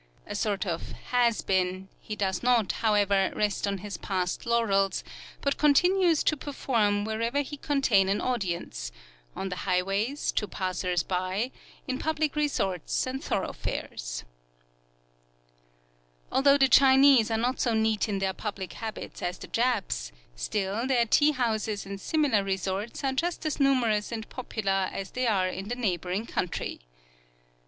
A 0.25 0.33
sort 0.33 0.65
of 0.65 0.93
"has 1.11 1.43
been," 1.43 1.87
he 1.99 2.15
does 2.15 2.41
not, 2.41 2.71
however, 2.71 3.31
rest 3.35 3.67
on 3.67 3.77
his 3.77 3.97
past 3.97 4.47
laurels, 4.47 5.03
but 5.41 5.59
continues 5.59 6.23
to 6.23 6.35
perform 6.35 7.05
whenever 7.05 7.41
he 7.41 7.55
can 7.55 7.77
obtain 7.77 8.09
an 8.09 8.19
audience 8.19 8.91
on 9.35 9.49
the 9.49 9.57
highways, 9.57 10.31
to 10.31 10.47
passers 10.47 11.03
by, 11.03 11.51
in 11.87 11.99
public 11.99 12.35
resorts 12.35 13.05
and 13.05 13.23
thoroughfares. 13.23 14.23
Although 16.31 16.57
the 16.57 16.67
Chinese 16.67 17.29
are 17.29 17.37
not 17.37 17.59
so 17.59 17.75
neat 17.75 18.09
in 18.09 18.17
their 18.17 18.33
public 18.33 18.73
habits 18.73 19.21
as 19.21 19.37
the 19.37 19.45
Japs, 19.45 20.11
still 20.35 20.87
their 20.87 21.05
tea 21.05 21.33
houses 21.33 21.85
and 21.85 22.01
similar 22.01 22.43
resorts 22.43 23.03
are 23.03 23.13
just 23.13 23.45
as 23.45 23.59
numerous 23.59 24.11
and 24.11 24.27
popular 24.29 24.89
as 24.91 25.11
they 25.11 25.27
are 25.27 25.47
in 25.47 25.67
the 25.67 25.75
neighboring 25.75 26.25
country. 26.25 26.79